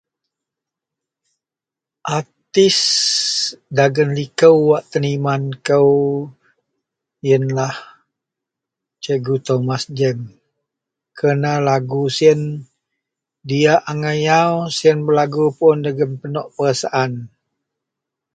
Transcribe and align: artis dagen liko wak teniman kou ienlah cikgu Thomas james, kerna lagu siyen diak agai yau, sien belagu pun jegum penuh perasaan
artis 2.17 2.77
dagen 3.77 4.09
liko 4.17 4.49
wak 4.69 4.83
teniman 4.91 5.43
kou 5.67 5.91
ienlah 7.29 7.75
cikgu 9.03 9.35
Thomas 9.47 9.83
james, 9.97 10.31
kerna 11.17 11.53
lagu 11.67 12.01
siyen 12.15 12.41
diak 13.47 13.81
agai 13.91 14.19
yau, 14.27 14.51
sien 14.77 14.97
belagu 15.07 15.45
pun 15.57 15.77
jegum 15.85 16.11
penuh 16.21 16.47
perasaan 16.55 17.11